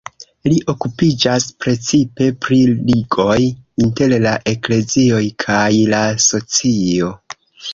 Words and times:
Li 0.51 0.55
okupiĝas 0.71 1.45
precipe 1.65 2.29
pri 2.45 2.57
ligoj 2.91 3.37
inter 3.85 4.17
la 4.27 4.33
eklezioj 4.55 5.23
kaj 5.45 5.71
la 5.95 6.01
socio. 6.31 7.13